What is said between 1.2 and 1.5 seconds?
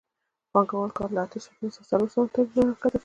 اته